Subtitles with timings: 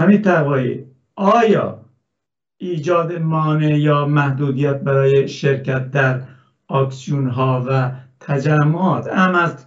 [0.00, 0.86] همین تقوایی.
[1.16, 1.84] آیا
[2.56, 6.22] ایجاد مانع یا محدودیت برای شرکت در
[6.68, 9.66] آکسیون ها و تجمعات؟ ام از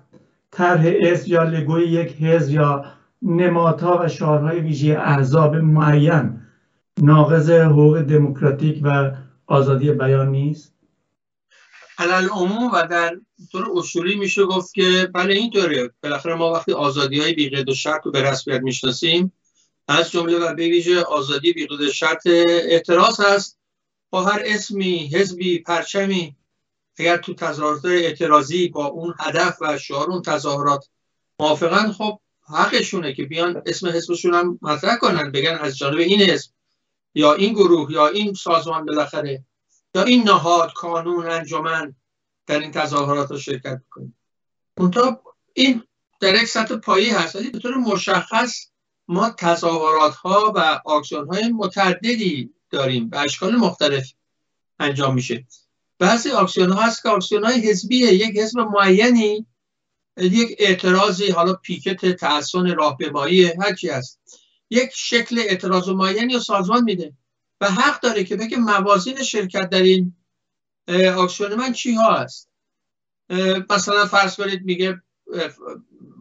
[0.52, 2.86] طرح اسم یا لگوی یک حزب یا
[3.22, 6.41] نمادها و شعارهای ویژه احزاب معین
[7.02, 9.11] ناقض حقوق دموکراتیک و
[9.47, 10.73] آزادی بیان نیست؟
[11.97, 13.18] علال عموم و در
[13.52, 18.05] طور اصولی میشه گفت که بله اینطوره بالاخره ما وقتی آزادی های بیقید و شرط
[18.05, 19.34] رو به رسمیت می‌شناسیم
[19.88, 23.60] از جمله و به آزادی بیقید شرط اعتراض هست
[24.10, 26.36] با هر اسمی حزبی پرچمی
[26.97, 30.89] اگر تو تظاهرات اعتراضی با اون هدف و شعار اون تظاهرات
[31.39, 36.53] موافقن خب حقشونه که بیان اسم حزبشون هم مطرح کنن بگن از جانب این اسم
[37.16, 39.45] یا این گروه یا این سازمان بالاخره
[39.95, 41.95] یا این نهاد کانون انجمن
[42.47, 44.17] در این تظاهرات رو شرکت کنیم
[44.77, 45.22] منتها
[45.53, 45.83] این
[46.19, 47.36] در یک سطح پایی هست.
[47.36, 48.67] ولی به طور مشخص
[49.08, 54.14] ما تظاهرات ها و آکسیون های متعددی داریم به اشکال مختلف
[54.80, 55.45] انجام میشه.
[56.00, 58.14] بعضی آکسیون ها هست که آکسیون های حزبیه.
[58.14, 59.45] یک حزب معینی
[60.17, 64.19] یک اعتراضی حالا پیکت تحسن راهپیمایی هر چی هست
[64.69, 67.14] یک شکل اعتراض معینی رو سازمان میده
[67.61, 70.16] و حق داره که بگه موازین شرکت در این
[71.17, 72.49] آکسیون من چی ها هست
[73.70, 75.02] مثلا فرض کنید میگه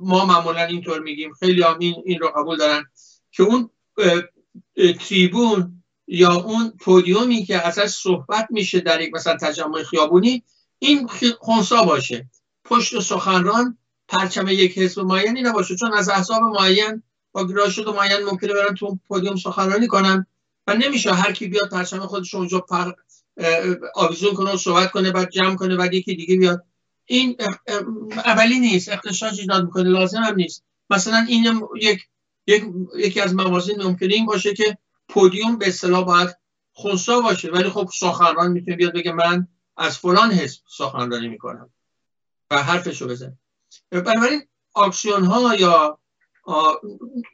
[0.02, 1.32] ما معمولا اینطور میگیم.
[1.32, 2.84] خیلی هم این, این رو قبول دارن
[3.30, 3.70] که اون
[5.00, 10.44] تریبون یا اون پودیومی که ازش صحبت میشه در یک مثلا تجمع خیابونی
[10.78, 11.08] این
[11.40, 12.30] خونسا باشه.
[12.64, 13.78] پشت سخنران
[14.08, 18.98] پرچم یک حزب معینی نباشه چون از احزاب معین با گرایشات معین ممکنه برن تو
[19.08, 20.26] پودیوم سخنرانی کنن
[20.66, 22.92] و نمیشه هر کی بیاد پرچم خودش اونجا پر
[23.94, 26.64] آویزون کنه و صحبت کنه بعد جمع کنه بعد یکی دیگه بیاد.
[27.04, 27.36] این
[28.16, 30.64] اولی نیست اختشاش ایجاد می‌کنه لازم هم نیست.
[30.90, 32.00] مثلا این یک
[32.46, 32.64] یک
[32.96, 34.78] یکی از موازین ممکنه این باشه که
[35.08, 36.36] پودیوم به اصطلاح باید
[36.72, 41.70] خونسا باشه ولی خب سخنران می‌تونه بیاد بگه من از فلان حزب سخنرانی می‌کنم
[42.50, 43.38] و حرفشو بزن
[43.90, 44.42] بنابراین
[44.74, 45.98] آکسیون ها یا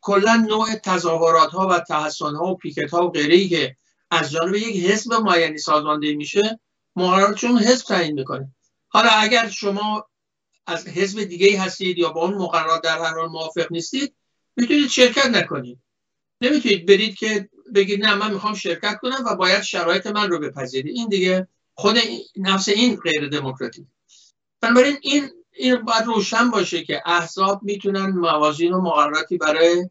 [0.02, 3.76] کلا نوع تظاهرات ها و تحسن ها و پیکت ها و غیره که
[4.10, 6.60] از جانب یک حزب معینی سازمانده میشه
[6.96, 8.52] مقرراتشون حزب تعیین می‌کنه
[8.88, 10.08] حالا اگر شما
[10.66, 14.14] از حزب دیگه هستید یا با اون مقررات در هر حال موافق نیستید
[14.56, 15.78] می‌تونید شرکت نکنید.
[16.40, 20.96] نمی‌تونید برید که بگید نه من می‌خوام شرکت کنم و باید شرایط من رو بپذیرید.
[20.96, 21.96] این دیگه خود
[22.36, 23.86] نفس این غیر دموکراتیک.
[24.60, 29.88] بنابراین این این باید روشن باشه که احزاب می‌تونن موازین و مقرراتی برای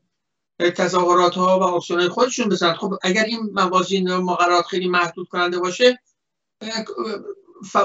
[0.59, 2.74] تظاهرات ها و آکسیون خودشون بزنن.
[2.74, 6.00] خب اگر این موازین و مقررات خیلی محدود کننده باشه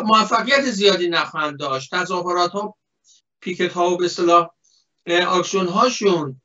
[0.05, 1.95] موفقیت زیادی نخواهند داشت.
[1.95, 2.75] تظاهرات ها
[3.41, 4.49] پیکت ها و به اصطلاح
[5.29, 6.41] آکسیون هاشون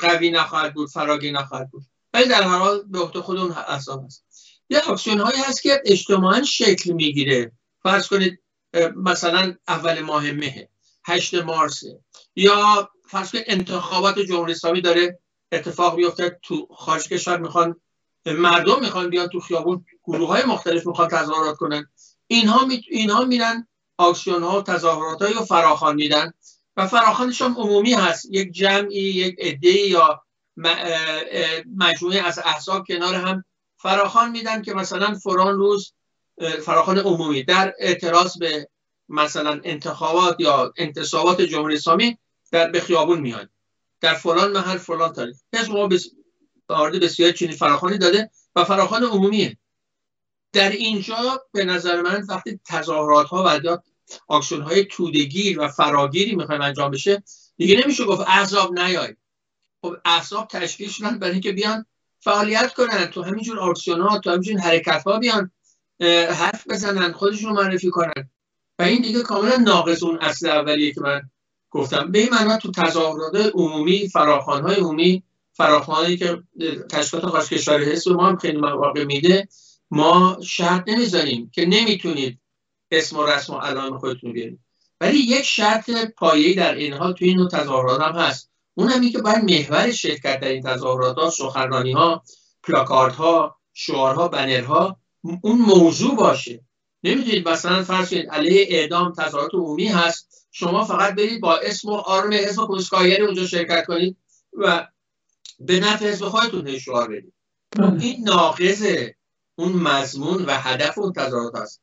[0.00, 1.82] قوی نخواهد بود فراگی نخواهد بود.
[2.14, 4.24] ولی در هر حال به عهده خود اون احزاب هست.
[4.68, 7.52] یه آکسیون هایی هست که اجتماعا شکل می‌گیره.
[7.82, 8.42] فرض کنید
[8.96, 10.68] مثلا اول ماه مه
[11.06, 11.82] هشت مارس
[12.36, 15.18] یا فرض کنید انتخابات جمهوری اسلامی داره
[15.52, 17.80] اتفاق بیفته تو خارج کشور می‌خوان
[18.26, 21.90] مردم می‌خوان بیان تو خیابون گروه های مختلف می‌خوان تظاهرات کنن.
[22.32, 22.82] اینها می...
[22.90, 26.32] اینها میرن آکسیون ها تظاهرات های رو فراخوان میدن.
[26.76, 28.24] و فراخوانش هم عمومی هست.
[28.30, 30.22] یک جمعی یک عده یا
[31.76, 33.44] مجموعه از احزاب کنار هم
[33.76, 35.92] فراخوان میدن که مثلا فران روز
[36.62, 37.42] فراخوان عمومی.
[37.42, 38.68] در اعتراض به
[39.08, 42.18] مثلا انتخابات یا انتصابات جمهوری اسلامی
[42.52, 43.48] در به خیابون میاد.
[44.00, 45.36] در فلان محل فلان تاریخ.
[45.54, 46.00] حزب ما به
[47.02, 49.58] بسیار چینی فراخوانی داده و فراخوان عمومیه.
[50.52, 53.78] در اینجا به نظر من وقتی تظاهرات ها و
[54.28, 57.22] آکسیون های تودگیر و فراگیری می‌خوایم انجام بشه
[57.56, 59.16] دیگه نمیشه گفت احزاب نیاید
[59.82, 61.86] خب احزاب تشکیل شدن برای اینکه بیان
[62.20, 65.50] فعالیت کنن تو همینجور ها تو همینجور حرکت ها بیان
[66.30, 68.30] حرف بزنن خودشون معرفی کنن.
[68.78, 71.22] و این دیگه کاملا ناقص اون اصل اولیه که من
[71.70, 72.12] گفتم.
[72.12, 76.42] به این معنا تو تظاهرات عمومی فراخوان های عمومی فراخوانی که
[76.90, 79.48] تشکیلات خاص کشور حزب ما هم خیلی مواقع میده
[79.92, 82.40] ما شرط نمی‌زنیم که نمی‌تونید
[82.90, 84.60] اسم و رسم و علائم خودتون بیارید.
[85.00, 88.50] ولی یک شرط پایه‌ای در اینها توی این نوع تظاهرات هم هست.
[88.74, 92.22] اون هم که باید محور شرکت در این تظاهرات ها سخنرانی ها
[92.62, 95.00] پلاکارد ها شعارها بنرها
[95.42, 96.64] اون موضوع باشه.
[97.04, 101.94] نمی‌دونید مثلا فرض کنید علیه اعدام تظاهرات عمومی هست شما فقط برید با اسم و
[101.94, 104.16] آرم اسم کنسکایری اونجا شرکت کنید
[104.52, 104.88] و
[105.60, 107.32] به نفع حزب خودتون شعار بدید.
[107.76, 108.02] بله.
[108.02, 108.82] این ناقض
[109.62, 111.80] اون مضمون و هدف اون تظاهرات هست.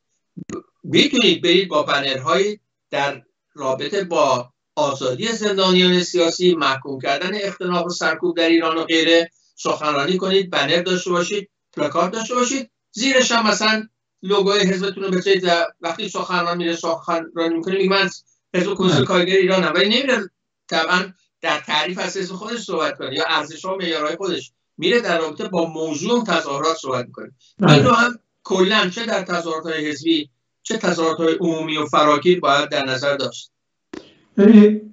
[0.83, 2.59] می‌تونید برید با بنرهایی
[2.91, 3.23] در
[3.53, 10.17] رابطه با آزادی زندانیان سیاسی محکوم کردن اختناق و سرکوب در ایران و غیره سخنرانی
[10.17, 12.69] کنید بنر داشته باشید پلاکارد داشته باشید.
[12.91, 13.87] زیرش هم مثلا
[14.21, 15.43] لوگوی حزبتون رو بذارید
[15.81, 18.09] وقتی سخنران میره سخنرانی می‌کنه میگه من
[18.55, 19.73] حزب کنسول کارگر ایرانم.
[19.75, 20.29] ولی نمیره
[20.69, 24.51] طبعا در تعریف از حزب خودش صحبت کنه یا ارزش ها معیارهای خودش.
[24.79, 27.31] میره در رابطه با موضوع تظاهرات صحبت می‌کنه.
[27.59, 27.93] بله.
[27.93, 30.29] هم کلا چه در تظاهرات های حزبی
[30.63, 33.51] چه تظاهرات های عمومی و فراگیر باید در نظر داشت.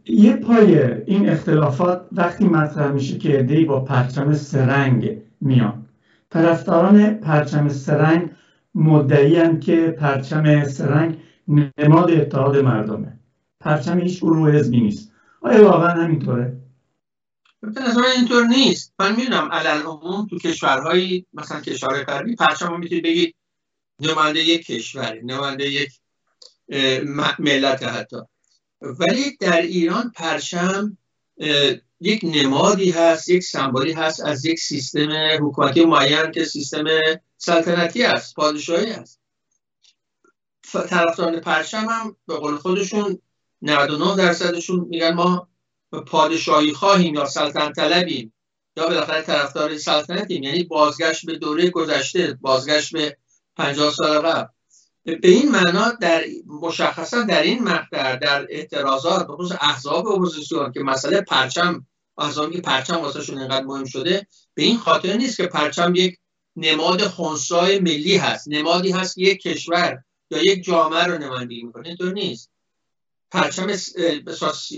[0.05, 5.87] یه پای این اختلافات وقتی مطرح میشه که ادهی با پرچم سرنگ میان.
[6.31, 8.31] طرفداران پرچم سرنگ
[8.75, 11.17] مدعی که پرچم سرنگ
[11.79, 13.19] نماد اتحاد مردمه.
[13.61, 15.13] پرچم هیچ گروه حزبی نیست.
[15.41, 16.57] آیا واقعا همینطوره؟
[17.61, 18.93] به نظر اینطور نیست.
[18.99, 23.37] من می‌دونم علل عموم تو کشورهایی مثلا کشور غربی پرچم رو می‌تونید بگید
[24.01, 25.93] نماینده یک کشور نماینده یک
[27.39, 28.17] ملت حتی.
[28.81, 30.99] ولی در ایران پرچم
[32.01, 35.11] یک نمادی هست یک سمبولی هست از یک سیستم
[35.41, 36.85] حکومتی معین که سیستم
[37.37, 39.21] سلطنتی است پادشاهی است.
[40.73, 43.19] طرفداران پرچم هم به قول خودشون
[43.63, 45.49] 99 درصدشون میگن ما
[46.01, 48.33] پادشاهی خواهیم یا سلطنت طلبیم.
[48.77, 50.43] یا بالاخره طرفدار سلطنتیم.
[50.43, 53.17] یعنی بازگشت به دوره گذشته بازگشت به
[53.57, 54.49] 50 سال قبل.
[55.05, 60.81] به این معنا در مشخصا در این مقطع در اعتراضات به خصوص احزاب اپوزیسیون که
[60.81, 61.87] مسئله پرچم
[62.19, 66.19] احزابی که پرچم واسهشون اینقدر مهم شده به این خاطر نیست که پرچم یک
[66.57, 68.49] نماد خونسای ملی هست.
[68.49, 69.99] نمادی هست که یک کشور
[70.31, 71.89] یا یک جامعه رو نمایندگی می‌کنه.
[71.89, 72.51] اینطور نیست.
[73.37, 73.77] پرچم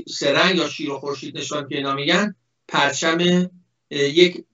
[0.09, 2.35] سرنگ یا شیر و خورشید نشان که اینا میگن
[2.69, 3.49] پرچم
[3.91, 4.45] یک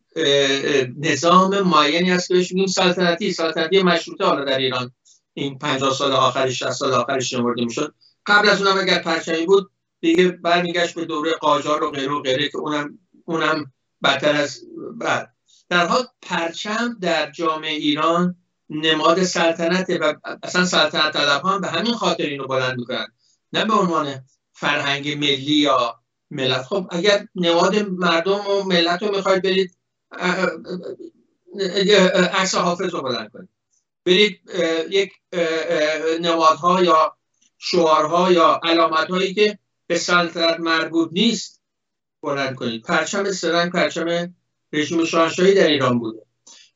[0.98, 3.32] نظام معینی هست که بهش میگیم سلطنتی.
[3.32, 4.90] سلطنتی مشروطه حالا در ایران.
[5.34, 7.94] این 50 سال آخر 60 سال آخرش شمرده می‌شد.
[8.26, 9.70] قبل از اونم اگر پرچمی بود
[10.00, 13.72] دیگه برمیگشت به دوره قاجار و غیره و غیره که اونم اونم
[14.04, 14.60] بدتر از
[14.94, 15.34] بعد.
[15.68, 18.36] در حال پرچم در جامعه ایران
[18.70, 23.06] نماد سلطنته و اصلا سلطنت طلب به همین خاطر اینو بلند می‌کنن.
[23.54, 26.62] نه به عنوان فرهنگ ملی یا ملت.
[26.62, 29.76] خب اگر نماد مردم و ملت رو می‌خواید برید
[32.32, 33.48] عکس حافظ رو بلند کنید.
[34.06, 34.40] برید
[34.90, 35.12] یک
[36.20, 37.16] نمادها یا
[37.58, 41.62] شعارها یا علامت هایی که به سلطنت مربوط نیست
[42.22, 42.82] بلند کنید.
[42.82, 44.34] پرچم سه رنگ پرچم
[44.72, 46.22] رژیم شاهنشاهی در ایران بوده.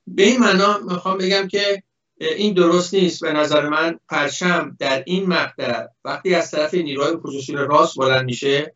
[0.07, 1.83] به این معنا می‌خوام بگم که
[2.21, 3.21] این درست نیست.
[3.21, 8.75] به نظر من پرچم در این مقطع وقتی از طرف نیروهای اپوزیسیون راست بلند میشه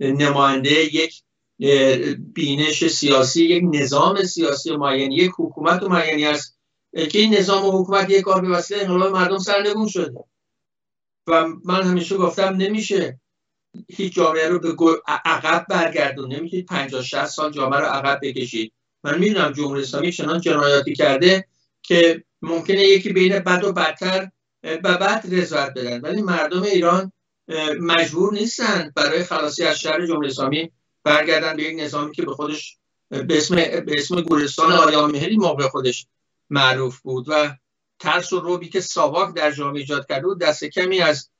[0.00, 1.22] نماینده یک
[2.34, 6.58] بینش سیاسی یک نظام سیاسی معین یک حکومت معینی است
[6.92, 10.24] که این نظام و حکومت یک کار به وسیله انقلاب مردم سرنگون شده.
[11.26, 13.20] و من همیشه گفتم نمیشه
[13.88, 14.74] هیچ جامعه رو به
[15.06, 16.32] عقب برگردون.
[16.32, 18.72] نمی‌تونید 50 60 سال جامعه رو عقب بکشید
[19.04, 21.46] من می‌دونم جمهوری اسلامی چنان جنایاتی کرده
[21.82, 24.30] که ممکنه یکی بین بد و بدتر
[24.64, 26.00] و بعد رضایت بدن.
[26.00, 27.12] ولی مردم ایران
[27.80, 30.70] مجبور نیستن برای خلاصی از شهر جمهوری اسلامی
[31.04, 32.76] برگردن به یک نظامی که به خودش
[33.08, 36.06] به اسم, به اسم گورستان آریا مهری موقع خودش
[36.50, 37.56] معروف بود و
[37.98, 41.30] ترس و روبی که ساواک در جامعه ایجاد کرده بود دست کمی از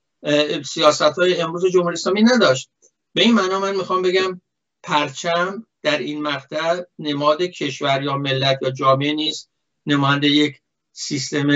[0.65, 2.71] سیاست های امروز جمهوری اسلامی نداشت.
[3.15, 4.41] به این معنا من می‌خوام بگم
[4.83, 9.51] پرچم در این مقطع نماد کشور یا ملت یا جامعه نیست.
[9.87, 10.61] نماینده یک
[11.01, 11.49] سیستم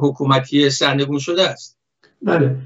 [0.00, 1.78] حکومتی سرنگون شده است.
[2.22, 2.56] بله.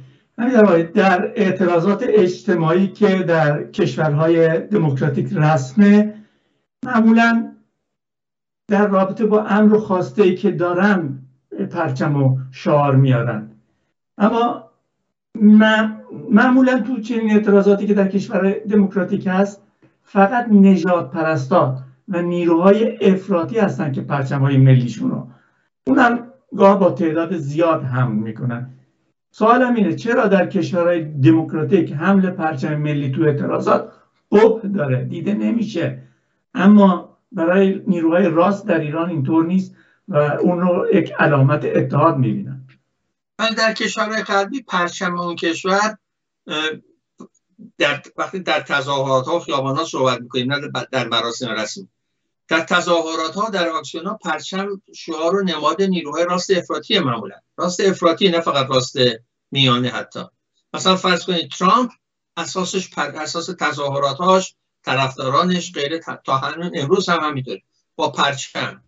[0.95, 6.15] در اعتراضات اجتماعی که در کشورهای دموکراتیک رسمه
[6.85, 7.53] معمولا
[8.69, 11.19] در رابطه با امر و خواسته ای که دارن
[11.71, 13.51] پرچم و شعار میارن
[14.19, 14.71] اما
[16.31, 19.63] معمولا تو چنین اعتراضاتی که در کشور دموکراتیک هست
[20.03, 21.79] فقط نجات پرستا
[22.09, 25.27] و نیروهای افراطی هستن که پرچم های ملیشون رو
[25.87, 28.79] اونم گاه با تعداد زیاد هم می‌کنن.
[29.31, 33.93] سوالم اینه چرا در کشورهای دموکراتیک حمل پرچم ملی تو اعتراضات
[34.33, 36.03] قبح داره؟ دیده نمیشه.
[36.55, 39.75] اما برای نیروهای راست در ایران اینطور نیست
[40.09, 42.65] و اون رو یک علامت اتحاد می‌بینن.
[43.39, 45.97] من در کشورهای غربی پرچم اون کشور
[47.79, 50.61] در وقتی در تظاهرات ها و خیابان ها صحبت می‌کنیم نه
[50.93, 51.89] در مراسم رسمی.
[52.49, 57.37] در تظاهرات ها در آکسیون ها پرچم شعار و نماد نیروهای راست افراطی معمولا.
[57.57, 58.97] راست افراطی نه فقط راست
[59.51, 60.25] میانه حتی.
[60.75, 61.91] مثلا فرض کنید ترامپ
[62.37, 63.03] اساسش پر...
[63.03, 67.63] اساس تظاهراتاش طرفدارانش غیر تا همین امروز هم همینطوره.
[67.97, 68.83] با پرچم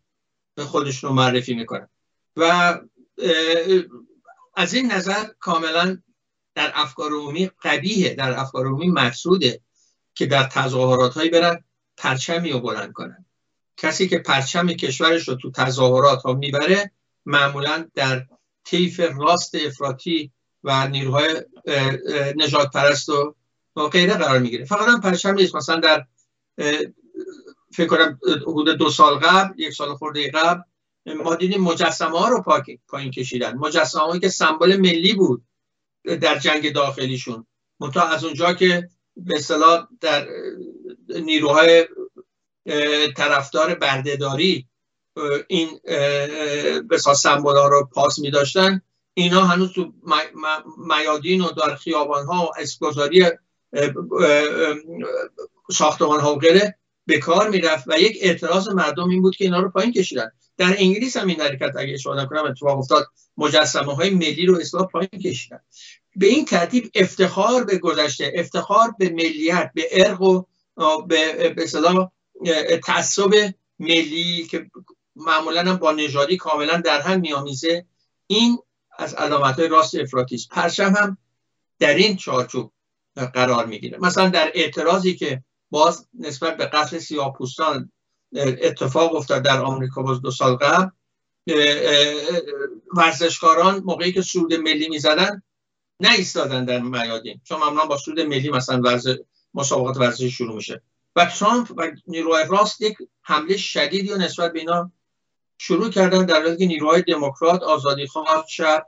[0.55, 1.89] به خودش رو معرفی می‌کنن.
[2.37, 2.75] و
[4.57, 5.99] از این نظر کاملا
[6.55, 9.61] در افکار عمومی قبیه در افکار عمومی مقصوده
[10.15, 11.65] که در تظاهرات هایی برن
[11.97, 13.27] پرچمی رو بلند کنن.
[13.77, 16.91] کسی که پرچم کشورش رو تو تظاهرات ها می‌بره
[17.27, 18.27] معمولا در
[18.65, 20.33] طیف راست افراطی
[20.65, 21.43] و نیروهای
[22.37, 23.35] نجات پرست و
[23.93, 24.65] غیره قرار می‌گیره.
[24.65, 25.57] فقط هم پرچم نیست.
[25.57, 26.05] مثلا در
[27.73, 30.61] فکر کنم حدود دو سال قبل یک سال خورده قبل
[31.19, 32.45] ما دیدیم مجسمه ها رو
[32.89, 33.55] پایین کشیدن.
[33.57, 35.45] مجسمه هایی که سمبل ملی بود
[36.05, 37.47] در جنگ داخلیشون.
[37.81, 40.29] منتها از اونجا که به اصطلاح در
[41.25, 41.87] نیروهای
[43.17, 44.67] طرفدار بردهداری
[45.49, 45.81] این
[46.89, 48.83] به سمبل ها رو پاس می داشتن
[49.15, 49.93] اینا هنوز تو
[50.89, 53.27] میادین و در خیابان ها و اسکوزاری
[55.73, 59.61] ساختمان ها و غیره به کار می‌رفت و یک اعتراض مردم این بود که اینا
[59.61, 60.31] رو پایین کشیدن.
[60.57, 63.07] در انگلیس هم این حرکت اگه اشاره کنم اتفاق افتاد.
[63.37, 65.61] مجسمه های ملی رو اصلاح پایین کشیدن.
[66.17, 70.43] به این ترتیب افتخار به گذشته افتخار به ملیت به ارق و
[71.09, 71.67] به به
[72.85, 74.71] تعصب ملی که
[75.17, 77.87] معمولا با نژادی کاملا در هم میآمیزه
[78.27, 78.59] این
[78.99, 80.49] از علامت های راست افراطی است.
[80.49, 81.19] پرچم هم
[81.79, 82.73] در این چارچوب
[83.35, 83.99] قرار می‌گیره.
[83.99, 87.93] مثلا در اعتراضی که باز نسبت به قتل سیاه‌پوستان
[88.37, 90.91] اتفاق افتاد در آمریکا باز دو سال قبل
[92.97, 95.43] ورزشکاران موقعی که سود ملی می‌زدن
[96.01, 97.41] ایستادن در میادین.
[97.45, 99.17] چون معمولا با سود ملی مثلا ورزش
[99.55, 100.83] مسابقات ورزشی شروع میشه.
[101.17, 104.93] و ترامپ و نیروهای راست یک حمله شدیدی و نسبت به اینا
[105.59, 108.87] شروع کردن در حالی که نیروهای دموکرات آزادی خواه شب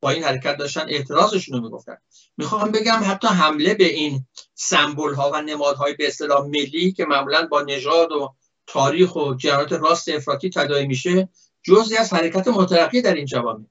[0.00, 1.96] با این حرکت داشتن اعتراضشون رو می‌گفتن.
[2.36, 7.46] می‌خوام بگم حتی حمله به این سمبل ها و نمادهای به اصطلاح ملی که معمولا
[7.46, 8.34] با نژاد و
[8.66, 11.28] تاریخ و جهات راست افراطی تداعی میشه
[11.62, 13.64] جزی از حرکت مترقی در این جوامع.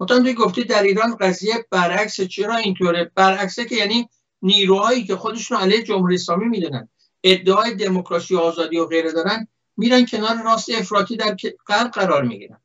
[0.00, 4.08] مثلا گفتی در ایران قضیه برعکس چرا اینطوره؟ برعکسه که یعنی
[4.42, 6.88] نیروهایی که خودشون علیه جمهوری اسلامی می‌دونن.
[7.24, 12.60] ادعای دموکراسی و آزادی و غیره دارن میرن کنار راست افراطی در غرب قرار می‌گیرن.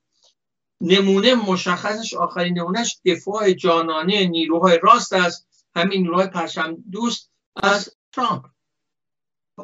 [0.81, 5.47] نمونه مشخصش آخرین نمونهش دفاع جانانه نیروهای راست است.
[5.75, 8.45] همین نیروهای پرچم دوست از ترامپ.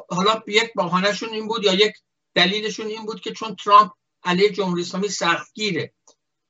[0.08, 1.94] حالا یک بهانهشون این بود یا یک
[2.34, 3.92] دلیلشون این بود که چون ترامپ
[4.24, 5.92] علیه جمهوری اسلامی سختگیره.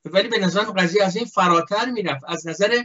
[0.04, 2.24] ولی به نظر قضیه از این فراتر می‌رفت.
[2.28, 2.84] از نظر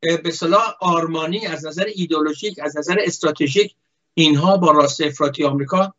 [0.00, 3.74] به صلاح آرمانی از نظر ایدولوژیک از نظر استراتژیک
[4.14, 5.94] اینها با راست افراطی آمریکا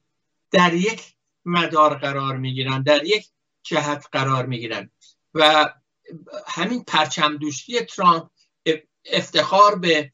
[0.52, 1.02] در یک
[1.46, 3.28] مدار قرار می‌گیرن در یک
[3.64, 4.90] جهت قرار می‌گیرن.
[5.34, 5.74] و
[6.48, 8.30] همین پرچم دوستی ترامپ
[9.12, 10.12] افتخار به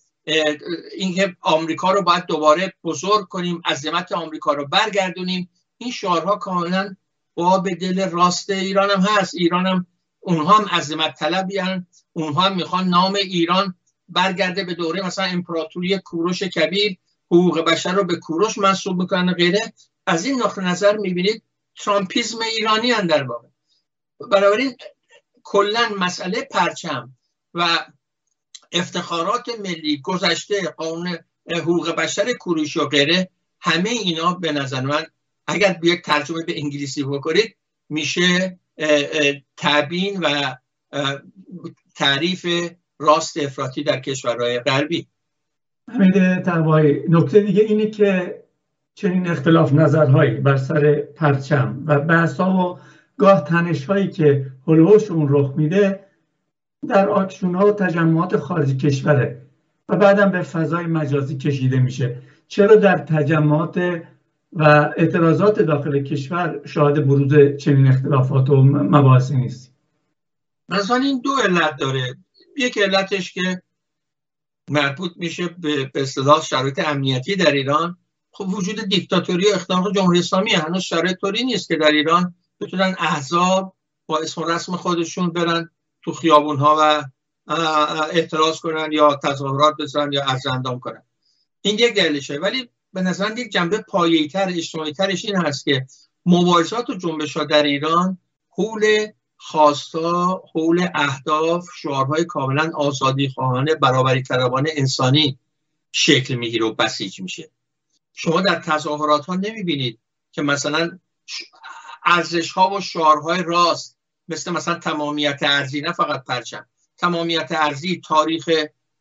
[0.98, 5.50] اینکه آمریکا رو باید دوباره بزرگ کنیم عظمت آمریکا رو برگردونیم.
[5.78, 6.96] این شعارها کاملا
[7.34, 9.36] با به دل راست ایران هم هست.
[9.36, 9.88] ایران هم
[10.20, 11.88] اونها هم عظمت طلبی هن.
[12.14, 13.76] اونها هم می‌خوان نام ایران
[14.10, 16.98] برگرده به دوره مثلا امپراتوری کوروش کبیر.
[17.32, 19.74] حقوق بشر رو به کوروش منصوب می‌کنن غیره.
[20.08, 21.44] از این نقطه نظر می‌بینید
[21.80, 23.48] ترامپیزم ایرانی هم در واقع.
[24.32, 24.76] بنابراین
[25.44, 27.18] کلا مسئله پرچم
[27.54, 27.86] و
[28.72, 31.18] افتخارات ملی گذشته قانون
[31.52, 33.30] حقوق بشر کوروش و غیره
[33.62, 35.06] همه اینا به نظر من
[35.48, 37.56] اگر بیاید ترجمه به انگلیسی بکنید
[37.90, 38.60] میشه
[39.58, 40.56] تبیین و
[41.96, 45.08] تعریف راست افراطی در کشورهای غربی.
[45.90, 48.44] حمید تنوایی نکته دیگه اینه که
[48.94, 52.80] چنین اختلاف نظرهایی بر سر پرچم و بحثا و
[53.18, 56.00] گاه تنش هایی که هلوش اون رخ میده
[56.88, 59.42] در آکشون ها و تجمعات خارج کشوره
[59.90, 62.18] و بعدم به فضای مجازی کشیده میشه.
[62.48, 64.02] چرا در تجمعات
[64.54, 64.64] و
[64.98, 69.74] اعتراضات داخل کشور شاهد بروز چنین اختلافات و مباحثی نیست؟
[70.70, 72.16] مثلا این دو علت داره.
[72.58, 73.62] یک علتش که
[74.70, 77.98] مربوط میشه به اصطلاح شرایط امنیتی در ایران.
[78.32, 82.96] خب وجود دیکتاتوری و اختناق جمهوری اسلامی هنوز شرایط طوری نیست که در ایران بتونن
[83.00, 85.70] احزاب با اسم و رسم خودشون برن
[86.02, 87.04] تو خیابون ها و
[88.12, 91.04] اعتراض کنن یا تظاهرات بزنن یا عرض اندام کنن.
[91.62, 92.38] این یک دلیلشه.
[92.38, 95.88] ولی به نظر یک جنبه پایه‌ای‌تر اجتماعی‌ترش این هست که
[96.26, 98.18] مبارزات و جنبش ها در ایران
[98.50, 99.08] حول
[99.42, 105.40] خواستا حول اهداف شعارهای کاملا آزادی خواهانه برابری طلبانه انسانی
[105.92, 107.52] شکل می‌گیره و بسیج میشه.
[108.14, 110.00] شما در تظاهرات ها نمی‌بینید
[110.32, 111.00] که مثلا
[112.06, 116.66] ارزش ها و شعارهای راست مثل مثلا تمامیت ارزی نه فقط پرچم
[116.98, 118.50] تمامیت ارزی تاریخ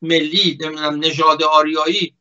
[0.02, 2.14] ملی نمی‌دونم نژاد آریایی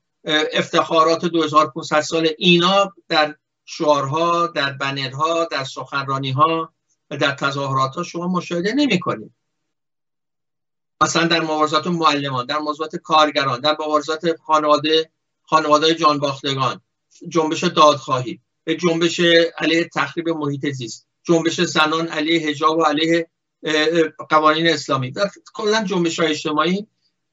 [0.54, 6.74] افتخارات 2500 سال اینا در شعارها در بنرها در سخنرانی ها
[7.12, 9.32] و در تظاهرات ها شما مشاهده نمی کنید
[11.02, 15.10] مثلا در مبارزات معلمان در مبارزات کارگران در مبارزات خانواده
[15.44, 16.82] خانواده جانباختگان
[17.30, 18.42] جنبش دادخواهی
[18.76, 19.20] جنبش
[19.58, 23.30] علیه تخریب محیط زیست جنبش زنان علیه حجاب و علیه
[24.30, 25.14] قوانین اسلامی.
[25.54, 26.88] کلا جنبش های اجتماعی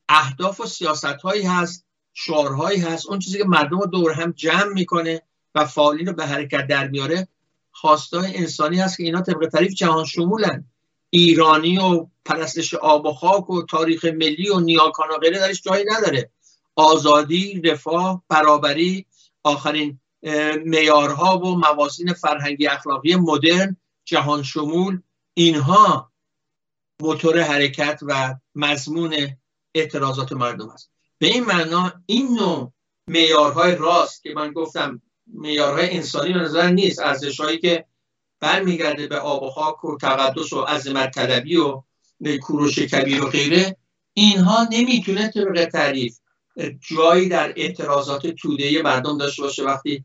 [0.09, 4.73] اهداف و سیاست هایی هست شعارهایی هست اون چیزی که مردم رو دور هم جمع
[4.73, 5.23] می‌کنه
[5.55, 7.29] و فعالین رو به حرکت در میاره.
[7.75, 10.65] خواستای انسانی هست که اینا طبق تعریف جهان شمولن.
[11.11, 15.85] ایرانی و پرستش آب و خاک و تاریخ ملی و نیاکان و غیره درش جایی
[15.89, 16.31] نداره.
[16.77, 19.07] آزادی رفاه برابری
[19.45, 20.01] آخرین
[20.65, 25.01] میارها و موازین فرهنگی اخلاقی مدرن جهان شمول
[25.35, 26.13] اینها
[27.01, 29.37] موتور حرکت و مضمون
[29.75, 32.73] اعتراضات مردم است به این معنا این نوع
[33.07, 37.01] میارهای راست که من گفتم میارهای انسانی به نظر نیست.
[37.01, 37.85] ارزشهایی که
[38.41, 41.83] برمیگرده به آب و خاک و تقدس و عظمت طلبی و
[42.43, 43.77] کوروش کبیر و غیره
[44.15, 46.19] اینها نمی‌تونه طبق تعریف
[46.91, 50.05] جایی در اعتراضات توده مردم داشته باشه وقتی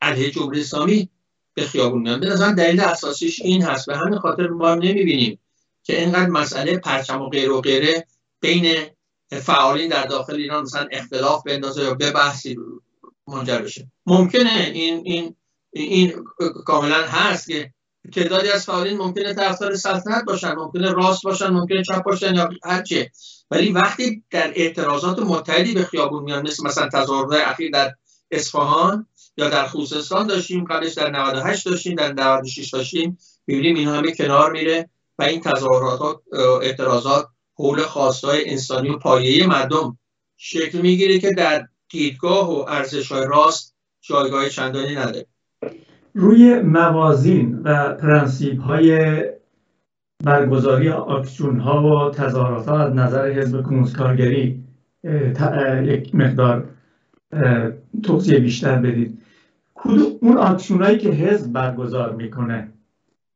[0.00, 1.08] علیه جمهوری اسلامی
[1.54, 3.86] به خیابون میان به نظر دلیل اساسیش این هست.
[3.86, 5.38] به همین خاطر ما نمی‌بینیم
[5.82, 8.06] که اینقدر مسئله پرچم و غیر و غیره
[8.40, 8.76] بین
[9.28, 12.56] فعالین در داخل ایران مثلا اختلاف بندازه یا به بحثی
[13.28, 13.90] منجر بشه.
[14.06, 15.36] ممکنه این این
[15.70, 16.24] این
[16.64, 17.72] کاملا هست که
[18.14, 23.10] تعدادی از فعالین ممکنه طرفدار سلطنت باشن ممکنه راست باشن ممکنه چپ باشن یا هرچه
[23.50, 27.94] ولی وقتی در اعتراضات متحدی به خیابون میان مثل مثلا تظاهرات اخیر در
[28.30, 29.06] اصفهان
[29.36, 34.52] یا در خوزستان داشتیم قبلش در 98 داشتیم در 96 داشتیم می‌بینیم این همه کنار
[34.52, 36.20] میره و این تظاهرات
[36.62, 39.98] اعتراضات حول خواستای انسانی و پایه مردم
[40.36, 45.26] شکل می‌گیره که در دیدگاه و ارزش های راست جایگاه چندانی نداره.
[46.14, 49.20] روی موازین و پرنسیب های
[50.24, 54.64] برگزاری آکسیون ها و تظاهرات ها از نظر حزب کمونیستکارگری
[55.84, 56.68] یک مقدار
[58.02, 59.22] توصیه بیشتر بدید.
[59.74, 62.72] کدوم اون آکسیون که حزب برگزار می‌کنه؟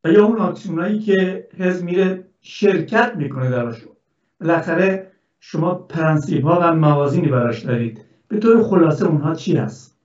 [0.04, 3.92] و یا اون آکسیون که حزب میره شرکت می‌کنه درشون
[4.40, 5.10] بالاخره
[5.40, 8.04] شما پرنسیب ها و موازینی براش دارید.
[8.30, 9.96] به طور خلاصه اونها چی هست؟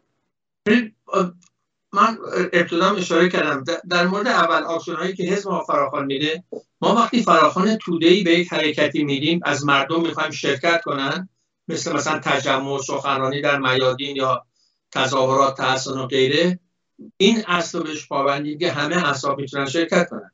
[1.93, 2.17] من
[2.53, 3.63] ابتدا اشاره کردم.
[3.89, 6.43] در مورد اول آکسیون هایی که حزب ما فراخوان میده
[6.81, 11.29] ما وقتی فراخوان توده ای به یک حرکتی میدیم از مردم می‌خوایم شرکت کنن.
[11.67, 14.45] مثل مثلا تجمع سخنرانی در میادین یا
[14.91, 16.59] تظاهرات تحسن و غیره.
[17.17, 20.31] این اصل بهش پابندی که همه اصلا می‌تونن شرکت کنن.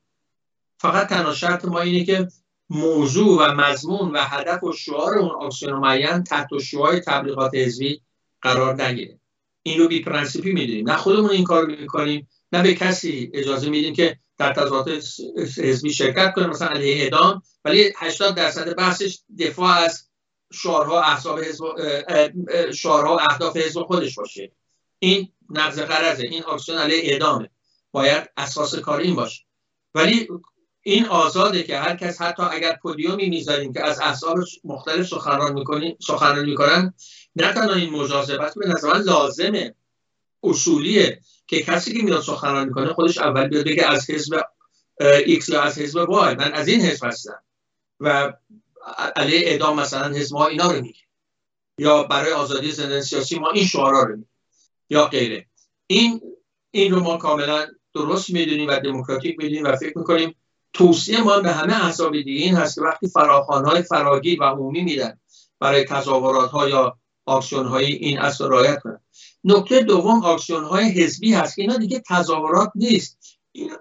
[0.77, 2.27] فقط تنها شرط ما اینه که
[2.73, 8.01] موضوع و مضمون و هدف و شعار اون آکسیون معین تحت شعای تبلیغات حزبی
[8.41, 9.19] قرار نگیره.
[9.63, 10.89] این رو بی پرنسیپی می‌دونیم.
[10.89, 15.03] نه خودمون این کار می‌کنیم نه به کسی اجازه میدیم که در تظاهرات
[15.57, 17.41] حزبی شرکت کنه مثلا علیه اعدام.
[17.65, 20.10] ولی 80 درصد بحثش دفاع از
[20.53, 21.39] شعارها احزاب
[22.71, 24.51] شعارها اهداف حزب خودش باشه.
[24.99, 27.49] این نقض غرضه این آکسیون علیه اعدامه.
[27.91, 29.43] باید اساس کار این باشه.
[29.95, 30.27] ولی
[30.84, 35.98] این آزاده که هر کس حتی اگر پودیومی می‌ذاریم که از احزاب مختلف سخنرانی می‌کنین
[36.08, 36.94] سخنرانی می‌کنن
[37.36, 39.76] نه تنها این مجازه به نظر لازمه
[40.44, 44.41] اصولیه که کسی که میاد سخنرانی می‌کنه خودش اول بیاد بگه از حزب
[45.26, 47.44] X یا از حزب Y من از این حزب هستم.
[48.00, 48.34] و
[49.15, 51.00] علیه اعدام مثلا حزب ما اینا رو میگه.
[51.78, 54.30] یا برای آزادی زندان سیاسی ما این شعارا رو میگه.
[54.89, 55.46] یا غیره.
[55.88, 56.22] این
[56.72, 60.36] این رو ما کاملا درست می‌دونیم و دموکراتیک می‌دونیم و فکر می‌کنیم
[60.73, 65.19] توصیه ما به همه احزاب این هست که وقتی فراخوان های فراگیر و عمومی میدن
[65.60, 68.99] برای تظاهرات ها یا آکسیون های این اصل رایت کنن.
[69.43, 73.17] نکته دوم آکسیون های حزبی هست اینا دیگه تظاهرات نیست.
[73.51, 73.77] اینا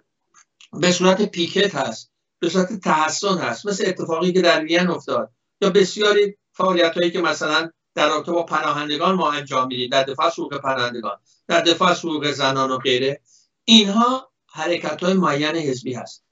[0.73, 3.67] به صورت پیکت هست به صورت تحسن هست.
[3.67, 5.31] مثل اتفاقی که در وین افتاد.
[5.61, 9.91] یا بسیاری فعالیت هایی که مثلا در رابطه با پناهندگان ما انجام میدیم.
[9.91, 13.21] در دفاع حقوق پناهندگان در دفاع حقوق زنان و غیره.
[13.65, 16.25] اینها حرکت های معین حزبی هست.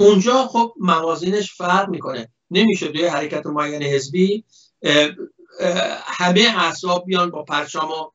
[0.00, 2.28] اونجا خب موازینش فرق می‌کنه.
[2.50, 4.44] نمیشه توی حرکت معین حزبی
[6.06, 8.10] همه احزاب بیان با پرچم و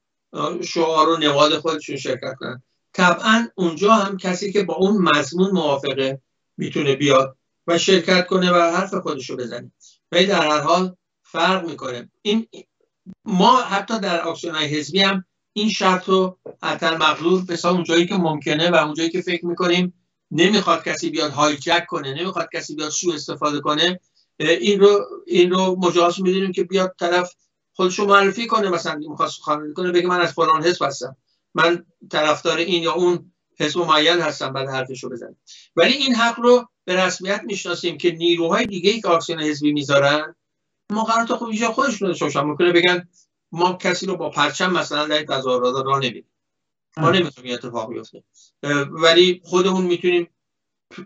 [0.63, 2.63] شعار و نواد خودشون شرکت کنن.
[2.93, 6.21] طبعا اونجا هم کسی که با اون مضمون موافقه
[6.57, 9.71] می‌تونه بیاد و شرکت کنه و حرف خودشو بزنه.
[10.11, 12.09] ولی در هر حال فرق می‌کنه.
[12.21, 12.47] این
[13.25, 18.15] ما حتی در آکسیون های حزبی هم این شرط رو حتی مغلور به اونجایی که
[18.15, 20.00] ممکنه و اونجایی که فکر می‌کنیم
[20.31, 23.99] نمی‌خواد کسی بیاد هایجک کنه نمی‌خواد کسی بیاد سو استفاده کنه
[24.39, 27.33] این رو این رو مجاز می‌دونیم که بیاد طرف
[27.73, 28.69] خودشو معرفی کنه.
[28.69, 31.17] مثلا می‌خواد سخنرانی کنه بگه من از فلان حزب هستم.
[31.53, 35.35] من طرفدار این یا اون حزب معین هستم بعد حرفشو بزنم
[35.75, 40.35] ولی این حق رو به رسمیت می‌شناسیم که نیروهای دیگه ای که آکسیون حزبی می‌ذارن
[40.89, 42.15] ما قرار تا خود خودشون
[42.59, 43.09] رو بگن
[43.51, 46.30] ما کسی رو با پرچم مثلا در تظاهرات را نمیدیم.
[46.97, 48.23] ما نمی‌تونیم این اتفاق بیفته.
[48.91, 50.29] ولی خودمون می‌تونیم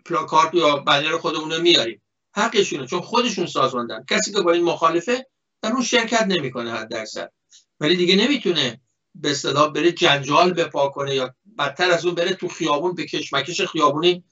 [0.05, 2.01] پلاکارت یا بنر خودمون رو میاریم
[2.35, 4.05] حقشونه چون خودشون سازماندن.
[4.09, 5.27] کسی که با این مخالفه
[5.61, 7.31] در اون شرکت نمی‌کنه حد درصد
[7.79, 8.81] ولی دیگه نمی‌تونه
[9.15, 13.61] به اصطلاح بره جنجال بپا کنه یا بدتر از اون بره تو خیابون به کشمکش
[13.61, 14.23] خیابونی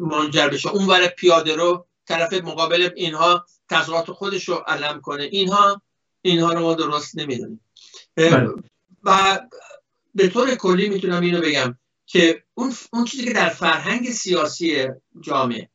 [0.00, 0.68] منجر بشه.
[0.68, 5.22] اون ور پیاده رو طرف مقابل اینها تظاهرات خودش رو علم کنه.
[5.22, 5.82] اینها
[6.22, 7.60] اینها رو ما درست نمی‌دونیم.
[8.16, 8.48] بله.
[9.02, 9.40] و
[10.14, 14.86] به طور کلی می‌تونم اینو بگم که اون, اون چیزی که در فرهنگ سیاسی
[15.20, 15.68] جامعه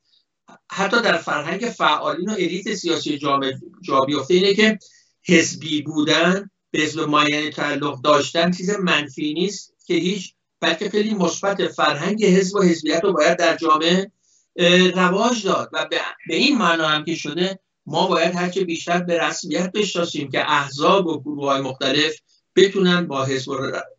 [0.72, 4.80] حتی در فرهنگ فعالین و الیت سیاسی جامعه جا بیفته اینه که
[5.26, 11.68] حزبی بودن به حزب معینی تعلق داشتن چیز منفی نیست که هیچ بلکه خیلی مثبت
[11.68, 14.12] فرهنگ حزب و حزبیت رو باید در جامعه
[14.96, 15.88] رواج داد و
[16.28, 21.08] به این معنا هم که شده ما باید هرچه بیشتر به رسمیت بشناسیم که احزاب
[21.08, 22.16] و گروه های مختلف
[22.56, 23.28] بتونن با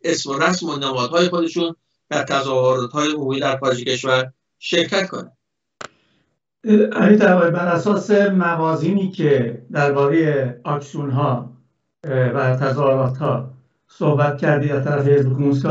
[0.03, 1.75] اسم و رسم و نمادهای خودشون
[2.09, 5.31] در تظاهرات های عمومی در خارج کشور شرکت کنن.
[7.51, 11.53] بر اساس موازینی که درباره آکسیون ها
[12.03, 13.53] و تظاهرات ها
[13.87, 15.65] صحبت کردی از طرف حزب کمونیست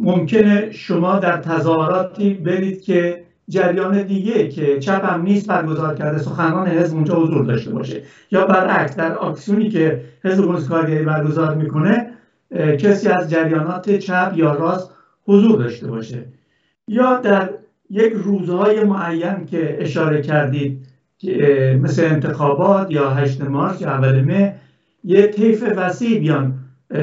[0.00, 3.19] ممکنه شما در تظاهراتی برید که
[3.50, 8.02] جریان دیگه که چپ هم نیست برگزار کرده سخنران حزب اونجا حضور داشته باشه.
[8.30, 12.10] یا برعکس در آکسیونی که حزب کارگری برگزار می‌کنه
[12.78, 14.90] کسی از جریانات چپ یا راست
[15.26, 16.24] حضور داشته باشه.
[16.88, 17.50] یا در
[17.90, 20.86] یک روزهای معین که اشاره کردید
[21.82, 24.54] مثل انتخابات یا هشت مارس یا اول مه
[25.04, 26.54] یه طیف وسیع بیان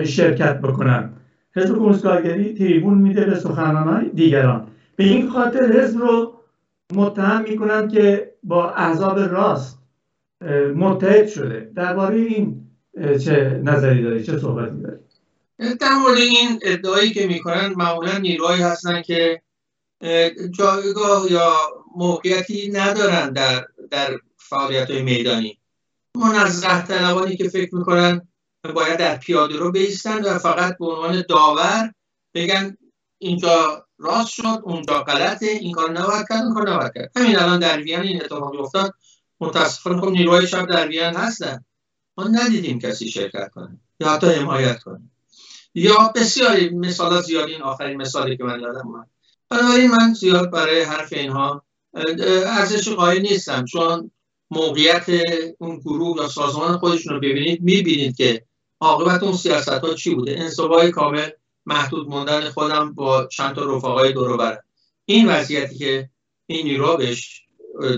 [0.03, 1.10] شرکت بکنن.
[1.55, 4.67] حزب کمونیست کارگری تریبون میده به سخنرانان دیگران.
[4.95, 6.33] به این خاطر حزب رو
[6.93, 9.80] متهم می‌کنن که با احزاب راست
[10.76, 11.71] متحد شده.
[11.76, 14.97] درباره این چه نظری داری؟ چه صحبتی داری؟
[15.76, 19.41] در مورد این ادعایی که می‌کنن معمولا نیروهایی هستن که
[20.52, 21.54] جایگاه یا
[21.95, 25.60] موقعیتی ندارن در در فعالیت های میدانی.
[26.15, 28.28] منظه طلبانی که فکر می‌کنن
[28.76, 31.93] باید در پیاده رو بیستن و فقط به عنوان داور
[32.34, 32.78] بگن
[33.17, 37.12] اینجا راست شد اونجا غلطه این کار نباید کرد اون کار نباید کرد.
[37.15, 38.93] همین الان در وین این اتفاق افتاد
[39.39, 41.65] متاسفانه خب نیروهای شب در وین هستن.
[42.17, 45.01] ما ندیدیم کسی شرکت کنه یا حتی حمایت کنه.
[45.73, 49.07] یا بسیاری مثال زیادی این آخرین مثالی که من یادم اومد.
[49.49, 51.63] بنابراین من زیاد برای حرف اینها
[52.45, 54.12] ارزش قایل نیستم چون
[54.51, 55.05] موقعیت
[55.57, 58.45] اون گروه یا سازمان خودشون رو ببینید می‌بینید که
[58.79, 60.36] عاقبت اون سیاست ها چی بوده.
[60.39, 61.29] انصبای کامل
[61.67, 64.58] محدود موندن خودم با چند تا رفقای دور
[65.06, 66.10] این وضعیتی که
[66.45, 67.41] این نیرو بهش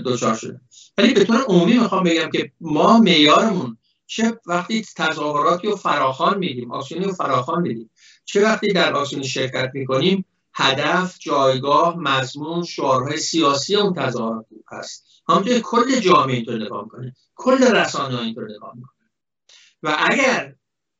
[0.04, 0.60] دچار شده.
[0.98, 6.72] ولی به طور عمومی می‌خوام بگم که ما معیارمون چه وقتی تظاهراتی و فراخان میدیم
[6.72, 7.90] آکسیونی و فراخان میدیم
[8.24, 15.06] چه وقتی در آکسیون شرکت می‌کنیم هدف جایگاه مضمون شعارهای سیاسی اون تظاهرات هست.
[15.28, 17.14] همونطور کل جامعه اینطور نگاه می‌کنه.
[17.34, 19.10] کل رسانه ها اینطور نگاه می‌کنه.
[19.82, 20.54] و اگر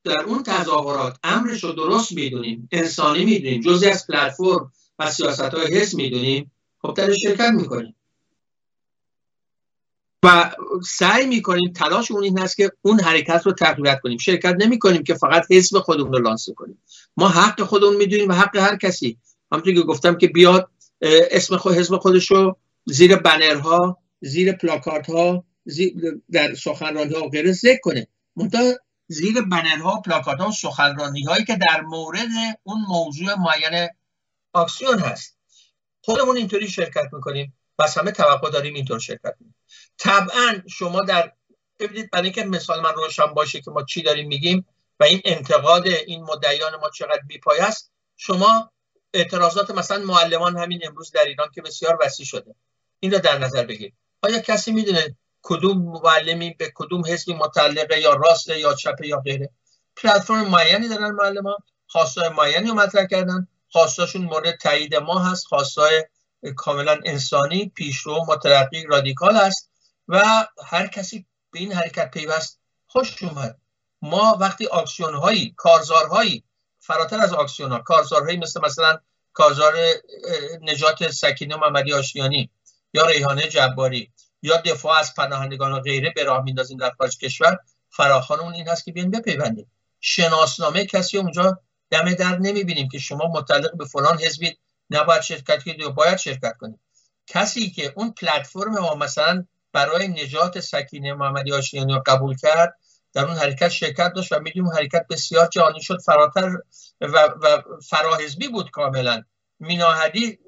[0.04, 5.74] در اون تظاهرات امرش رو درست می‌دونیم انسانی می‌دونیم جزی از پلتفرم و سیاست های
[5.74, 6.50] حس می‌دونیم
[6.82, 7.94] خب در شرکت می‌کنیم.
[10.24, 14.18] و سعی می‌کنیم تلاش اون این هست که اون حرکت رو تقویت کنیم.
[14.18, 16.82] شرکت نمی کنیم که فقط حزب خودمون رو لانسه کنیم.
[17.16, 19.18] ما حق خودمون می‌دونیم و حق هر کسی.
[19.52, 20.70] همونطور که گفتم که بیاد
[21.30, 25.44] اسم خود حزب خودش رو زیر بنرها زیر پلاکارت ها
[26.32, 28.06] در سخنرانی ها و غیره ذکر کنه.
[28.36, 28.72] منتها
[29.10, 32.28] زیر بنرها و پلاکارت ها و سخنرانی هایی که در مورد
[32.62, 33.88] اون موضوع معین
[34.54, 35.38] اکسیون هست.
[36.04, 37.58] خودمون اینطوری شرکت می‌کنیم.
[37.78, 39.54] بس همه توقع داریم اینطور شرکت کنیم.
[39.98, 41.32] طبعا شما در
[41.78, 44.66] ببینید برای اینکه مثال من روشن باشه که ما چی داریم میگیم
[45.00, 48.72] و این انتقاد این مدعیان ما چقدر بیپای است شما
[49.14, 52.54] اعتراضات مثلا معلمان همین امروز در ایران که بسیار وسیع شده.
[53.00, 53.94] این رو در نظر بگیرید.
[54.22, 59.50] آیا کسی می‌دونه کدوم معلمی به کدوم حزبی متعلقه یا راست یا چپ یا غیره.
[59.96, 63.48] پلتفرم معینی دارن معلمان خواستای معینی رو مطرح کردن.
[63.68, 65.46] خواستاشون مورد تایید ما هست.
[65.46, 66.04] خواستای
[66.56, 69.70] کاملا انسانی پیشرو مترقی رادیکال است
[70.08, 73.58] و هر کسی به این حرکت پیوست خوش اومد.
[74.02, 76.44] ما وقتی آکسیون هایی کارزارهایی
[76.78, 78.98] فراتر از آکسیون ها کارزارهایی مثل مثلا
[79.32, 79.74] کارزار
[80.62, 82.50] نجات سکینه محمدی آشیانی
[82.94, 87.58] یا ریحانه جباری یا دفاع از پناهندگان و غیره به راه میندازیم در خارج کشور
[87.90, 89.70] فراخان اون این هست که بیاین بپیوندیم.
[90.00, 91.58] شناسنامه کسی اونجا
[91.90, 94.56] دم در نمی‌بینیم که شما متعلق به فلان حزبی
[94.90, 96.80] نباید شرکت کنید یا باید شرکت کنید
[97.26, 102.76] کسی که اون پلتفرم ما مثلا برای نجات سکینه محمدی آشیانی رو قبول کرد
[103.12, 106.58] در اون حرکت شرکت داشت و میدیم اون حرکت بسیار جهانی شد فراتر
[107.00, 109.22] و, و فراحزبی بود کاملا.
[109.58, 110.38] میناهدی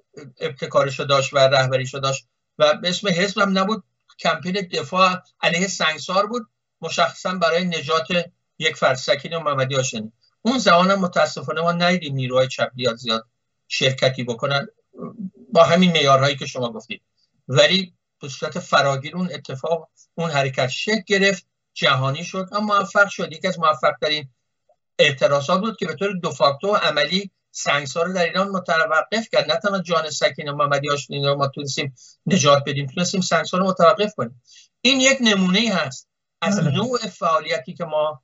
[0.41, 2.27] ابتکارشو داشت و رهبریشو داشت.
[2.59, 3.83] و به اسم حزب هم نبود.
[4.19, 6.47] کمپین دفاع علیه سنگسار بود.
[6.81, 8.07] مشخصا برای نجات
[8.59, 10.13] یک فرد سکین و محمدی هاشمی.
[10.43, 13.27] اون زمان متاسفانه ما ندیدیم نیروهای چپ زیاد
[13.69, 14.67] شرکتی بکنن.
[15.53, 17.03] با همین معیارهایی که شما گفتید.
[17.49, 22.49] ولی به صورت فراگیر اون اتفاق اون حرکت شکل گرفت جهانی شد.
[22.53, 23.33] اما موفق شد.
[23.33, 24.29] یکی از موفق ترین
[24.99, 26.33] اعتراضات بود که به طور دو
[26.69, 29.51] و عملی سنگسار رو در ایران متوقف کرد.
[29.51, 31.95] نه تنها جان سکین و محمدی هاشمی رو ما تونستیم
[32.27, 34.43] نجات بدیم تونستیم سنگسار رو متوقف کنیم.
[34.81, 36.09] این یک نمونه هست.
[36.43, 36.77] از بله.
[36.77, 38.23] نوع فعالیتی که ما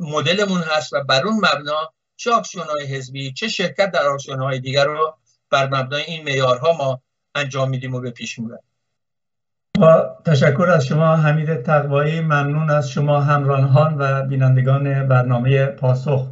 [0.00, 4.60] مدلمون هست و بر اون مبنا چه آکسیون های حزبی چه شرکت در آکسیون های
[4.60, 5.16] دیگر رو
[5.50, 7.02] بر مبنای این معیارها ما
[7.34, 8.62] انجام میدیم و به پیش می‌بریم.
[9.78, 12.20] با تشکر از شما حمید تقوایی.
[12.20, 16.26] ممنون از شما همراهان و بینندگان برنامه پاسخ.